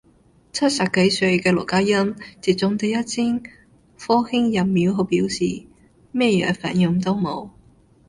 [0.51, 3.39] 七十幾歲嘅羅家英接種第一針
[3.99, 5.43] 科興疫苗後表示：
[6.11, 7.51] 乜嘢反應都冇